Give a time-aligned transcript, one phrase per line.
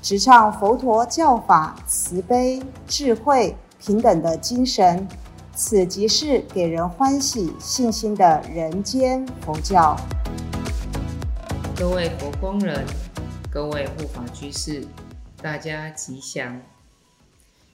[0.00, 5.06] 直唱佛陀教法慈悲、智慧、平等的精神。
[5.54, 9.96] 此即是给人欢喜、信心的人间佛教。
[11.76, 12.84] 各位佛光人，
[13.50, 14.86] 各位护法居士，
[15.42, 16.62] 大家吉祥。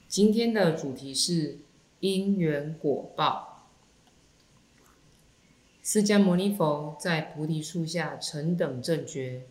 [0.07, 1.59] 今天的主题是。
[2.01, 3.63] 因缘果报，
[5.81, 9.43] 释迦牟尼佛在菩提树下成等正觉，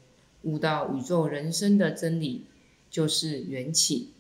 [0.43, 2.47] 悟到宇宙人生的真理，
[2.95, 4.13] 就是缘起。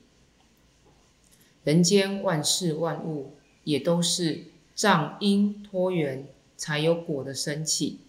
[1.62, 8.00] 人间万事万物也都是障因托缘，才有果的升起。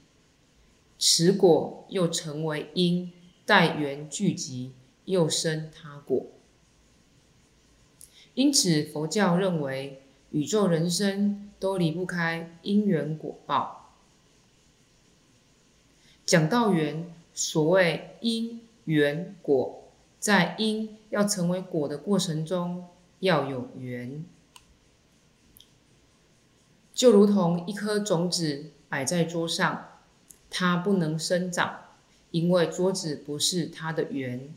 [0.98, 3.12] 此果又成为因，
[3.46, 4.72] 待缘聚集，
[5.06, 6.26] 又生他果。
[8.34, 10.02] 因此，佛教认为。
[10.32, 13.94] 宇宙人生都离不开因缘果报。
[16.26, 19.85] 讲到缘，所谓因缘果，
[20.26, 22.88] 在因要成为果的过程中，
[23.20, 24.26] 要有缘。
[26.96, 30.00] 就如同一颗种子摆在桌上，
[30.50, 31.82] 它不能生长，
[32.32, 34.52] 因为桌子不是它的缘。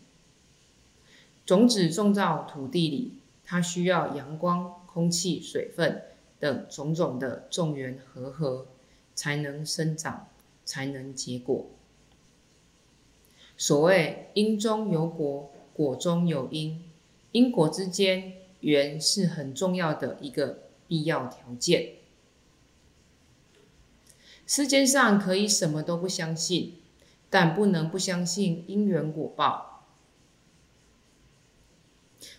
[1.45, 4.75] 种子种到土地里，它需要阳光。
[4.87, 6.03] 空气、水分
[6.41, 8.67] 等种种的种缘和合，
[9.15, 10.29] 才能生长，
[10.65, 11.67] 才能结果。
[13.59, 16.83] 所谓因中有果，果中有因，
[17.31, 21.93] 因果之间缘是很重要的一个必要条件。
[24.45, 26.75] 世间上可以什么都不相信，
[27.31, 29.87] 但不能不相信因缘果报。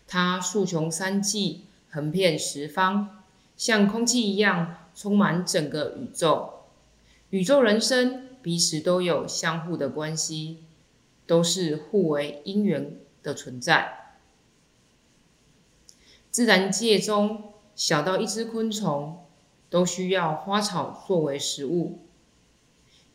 [0.06, 1.62] 他树穷三季。
[1.92, 3.24] 横遍十方，
[3.58, 6.66] 像空气一样充满整个宇宙。
[7.32, 10.60] 宇宙人生彼此都有相互的关系，
[11.26, 12.96] 都是互为因缘
[13.30, 14.16] 的存在。
[16.32, 19.20] 自然界中，小到一只昆虫，
[19.70, 22.00] 都需要花草作为食物。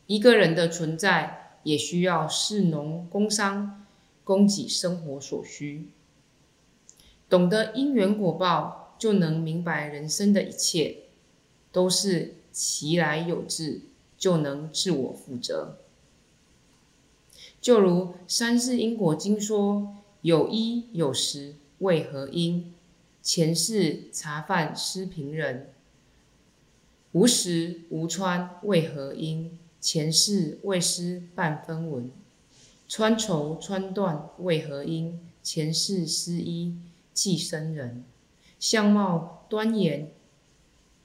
[0.07, 3.85] 一个人的存在，也需要市农工商，
[4.23, 5.89] 供给生活所需。
[7.27, 10.97] 懂得因缘果报，就能明白人生的一切
[11.71, 13.81] 都是其来有自，
[14.17, 15.77] 就能自我负责。
[17.59, 22.73] 就如《三世因果经》说：“有一有十，为何因？
[23.21, 25.67] 前世茶饭施贫人；
[27.11, 29.59] 无食无穿，为何因？
[29.79, 32.09] 前世未施半分文；
[32.87, 35.19] 穿绸穿缎，为何因？
[35.43, 36.75] 前世施衣。”
[37.13, 38.03] 寄生人
[38.59, 40.11] 相貌端严，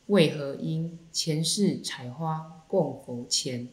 [0.06, 3.68] 为何因前世采花供佛前？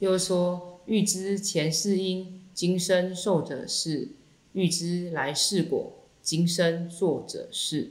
[0.00, 4.10] 又说欲知前世因，今生受者是；
[4.56, 7.90] 欲知来世果，今生做者是。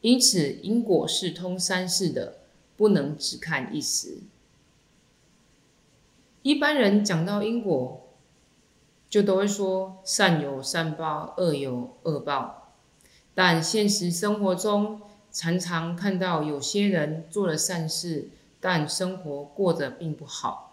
[0.00, 2.38] 因此因果是通三世的，
[2.78, 4.20] 不能只看一时。
[6.40, 8.02] 一般人讲到因果。
[9.08, 12.72] 就都会说善有善报，恶有恶报。
[13.34, 18.30] 但现实生活中，常常看到有些人做了善事，
[18.60, 20.65] 但生活过得并不好；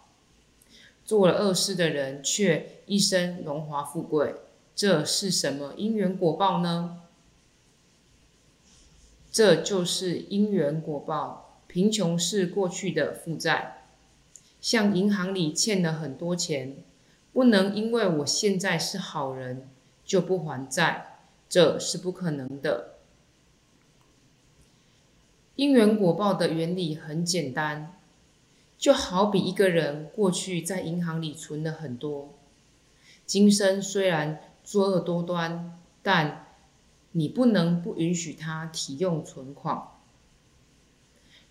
[1.05, 4.35] 做了恶事的人却一生荣华富贵。
[4.75, 7.01] 这是什么因缘果报呢？
[9.31, 11.59] 这就是因缘果报。
[11.67, 13.87] 贫穷是过去的负债，
[14.61, 16.75] 像银行里欠了很多钱。
[17.31, 19.67] 不能因为我现在是好人
[20.05, 21.17] 就不还债，
[21.49, 22.97] 这是不可能的。
[25.55, 27.97] 因缘果报的原理很简单，
[28.83, 32.33] 就好比一个人过去在银行里存了很多，
[33.25, 36.47] 今生虽然作恶多端，但
[37.13, 39.83] 你不能不允许他提用存款。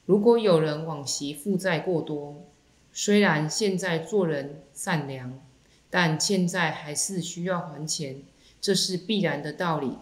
[0.04, 2.44] 如果有人往昔负债过多，
[2.92, 5.40] 虽然现在做人善良。
[5.88, 8.22] 但现在还是需要还钱，
[8.60, 9.92] 这是必然的道理。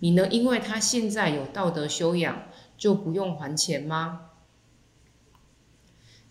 [0.00, 2.44] 你能因为他现在有道德修养，
[2.76, 4.27] 就不用还钱吗？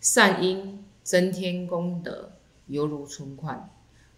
[0.00, 2.30] 善因增添功德，
[2.66, 3.68] 犹如存款，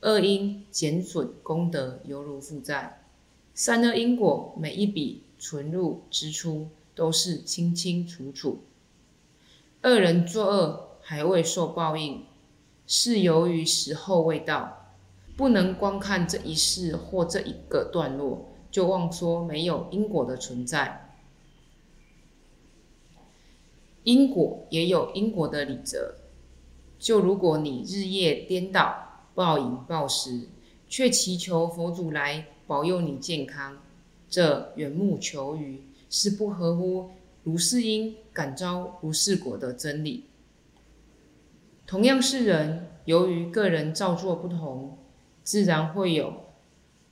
[0.01, 2.99] 恶因减损功德，犹如负债；
[3.55, 8.61] 善恶因果，每一笔存入支出都是清清楚楚。
[9.83, 12.27] 恶人作恶还未受报应，
[12.87, 14.93] 是由于时候未到，
[15.37, 21.00] 不能光看这一世或这一个段落，就妄说没有因果的存在。
[24.11, 26.17] 因果也有因果的理则，
[26.99, 29.07] 就如果你日夜颠倒。
[29.33, 30.49] 暴饮暴食，
[30.89, 33.79] 却祈求佛祖来保佑你健康，
[34.29, 35.81] 这缘木求鱼
[36.11, 37.11] 是不合乎
[37.45, 40.25] 如是因感召如是果的真理。
[41.87, 44.99] 同样是人，由于个人造作不同，
[45.45, 46.35] 自然会有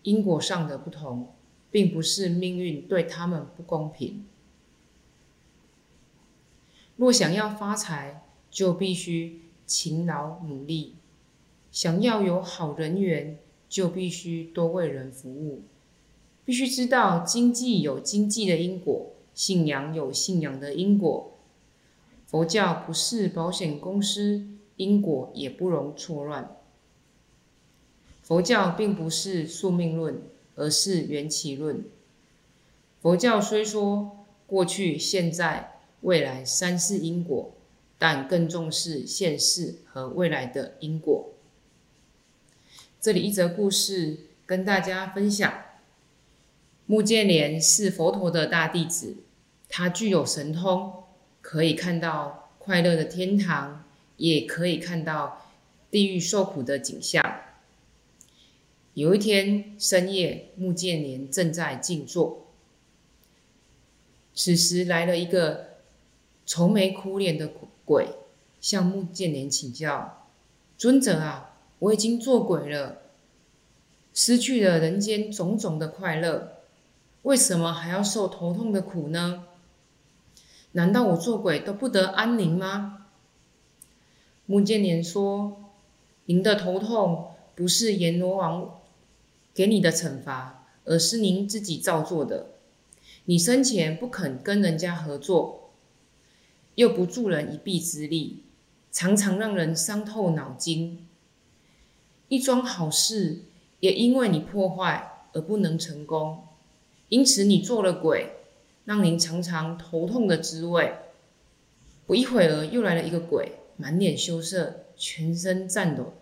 [0.02, 1.34] 因果上的不同，
[1.70, 4.26] 并不是命运对他们不公平。
[6.98, 10.96] 若想要发财，就必须勤劳努力。
[11.70, 15.62] 想要有好人缘，就必须多为人服务。
[16.44, 21.38] 必须知道经济有经济的因果，信仰有信仰的因果。
[22.26, 24.44] 佛教不是保险公司，
[24.74, 26.56] 因果也不容错乱。
[28.22, 30.20] 佛教并不是宿命论，
[30.56, 31.84] 而是缘起论。
[33.00, 37.52] 佛教虽说过去、现在、未来三世因果，
[37.98, 41.32] 但更重视现世和未来的因果。
[43.00, 45.52] 这里一则故事跟大家分享：
[46.86, 49.16] 木建连是佛陀的大弟子，
[49.68, 51.04] 他具有神通，
[51.40, 53.84] 可以看到快乐的天堂，
[54.16, 55.46] 也可以看到
[55.90, 57.40] 地狱受苦的景象。
[58.94, 62.48] 有一天深夜，木建连正在静坐，
[64.34, 65.67] 此时来了一个
[66.48, 67.50] 愁眉苦脸的
[67.84, 68.08] 鬼，
[68.58, 70.24] 向木建连请教
[70.78, 73.02] ：“尊者啊！”我已经做鬼了，
[74.14, 76.54] 失去了人间种种的快乐，
[77.22, 79.44] 为什么还要受头痛的苦呢？
[80.72, 83.06] 难道我做鬼都不得安宁吗？
[84.46, 85.64] 穆建连说
[86.24, 88.80] ：“您的头痛不是阎罗王
[89.52, 92.46] 给你的惩罚，而是您自己造作的。
[93.26, 95.67] 你生前不肯跟人家合作，
[96.78, 98.44] 又不助人一臂之力，
[98.92, 101.04] 常常让人伤透脑筋。”
[102.30, 103.40] 一桩好事
[103.80, 106.44] 也因为你破坏而不能成功，
[107.08, 108.30] 因此你做了鬼，
[108.84, 110.94] 让您常常头痛的滋味。
[112.06, 116.12] 不一会儿又来了一个鬼，满脸羞涩，全身颤抖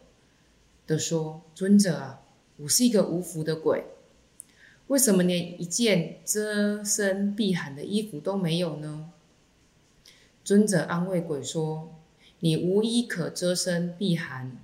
[0.87, 2.23] 的说：“尊者啊，
[2.57, 3.85] 我是一个无福的鬼，
[4.87, 9.13] 为什么连一件遮身避寒的衣服都没有呢？”
[10.47, 11.93] 尊者安慰鬼说
[12.39, 14.57] ：“你无衣可遮身避寒。”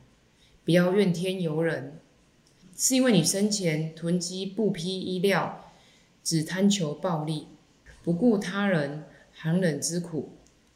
[0.64, 1.98] 不要怨天尤人，
[2.76, 5.72] 是因为你生前囤积布匹衣料，
[6.22, 7.48] 只贪求暴利，
[8.04, 10.30] 不顾他人寒冷之苦，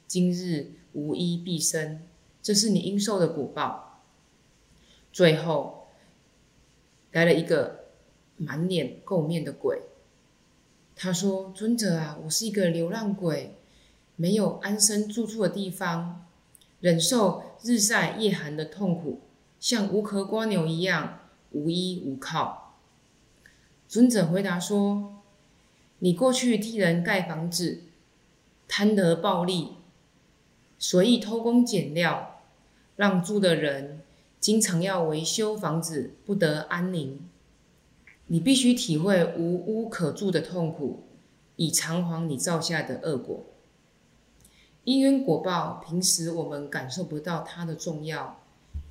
[0.08, 2.02] 今日无衣蔽身，
[2.42, 4.02] 这是你应受的果报。
[5.12, 5.86] 最后
[7.12, 7.84] 来了一个
[8.36, 9.82] 满脸垢面的鬼，
[10.96, 13.54] 他说：“尊者啊，我是一个流浪鬼，
[14.16, 16.26] 没有安身住处的地方，
[16.80, 19.20] 忍受日晒夜寒的痛苦。”
[19.58, 21.20] 像无壳蜗牛一样
[21.50, 22.74] 无依无靠。
[23.88, 25.22] 尊者回答说
[26.00, 27.80] ：“你过去替人盖房子，
[28.68, 29.70] 贪得暴利，
[30.78, 32.42] 随意偷工减料，
[32.96, 34.02] 让住的人
[34.38, 37.18] 经常要维修房子，不得安宁。
[38.26, 41.04] 你必须体会无屋可住的痛苦，
[41.56, 43.46] 以偿还你造下的恶果。
[44.86, 48.40] 因缘果报，平时我们感受不到它的重要。”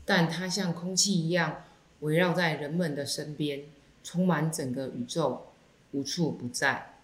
[0.07, 1.63] 但它像空气一样
[2.01, 3.63] 围绕在人们的身边，
[4.03, 5.41] 充满整个宇宙，
[5.93, 6.99] 无处不在。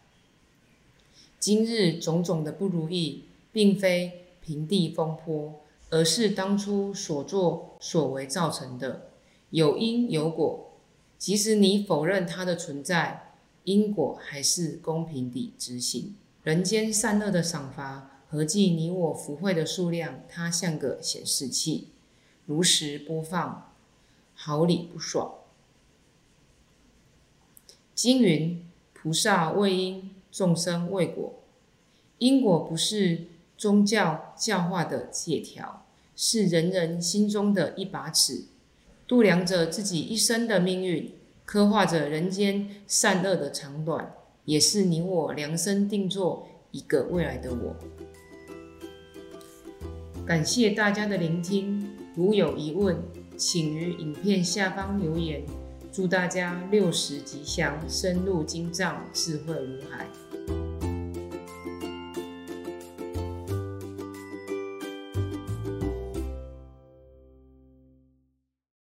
[1.40, 9.08] 今日种种的不如意，并非平地风波，而是当初所作所为造成的，
[9.50, 10.74] 有因有果。
[11.18, 13.32] 即使你否认它的存在，
[13.64, 16.16] 因果还是公平地执行。
[16.44, 21.90] 人间善恶的赏罚，合计你我福慧的数量，它像个显示器。
[22.46, 23.74] 如实播放，
[24.34, 25.34] 好理不爽。
[27.94, 31.42] 经云：菩萨为因，众生为果。
[32.20, 33.26] 因果不是
[33.58, 35.86] 宗教教化的借条，
[36.16, 38.46] 是人人心中的一把尺，
[39.06, 47.76] 度量着自己一生的命运，刻画着人间善恶的长短，也是你我量身定做一个未来的我。
[50.26, 51.86] 感谢大家的聆听。
[52.16, 52.98] 如有疑问，
[53.36, 55.44] 请于影片下方留言。
[55.92, 60.08] 祝大家六十吉祥，深入经藏，智慧如海。